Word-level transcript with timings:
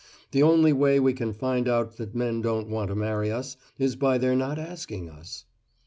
The 0.31 0.41
only 0.41 0.73
way 0.73 0.99
we 0.99 1.13
can 1.13 1.31
find 1.31 1.67
out 1.67 1.97
that 1.97 2.15
men 2.15 2.41
don't 2.41 2.67
want 2.69 2.87
to 2.87 2.95
marry 2.95 3.31
us 3.31 3.55
is 3.77 3.95
by 3.95 4.17
their 4.17 4.35
not 4.35 4.57
asking 4.57 5.11
us. 5.11 5.45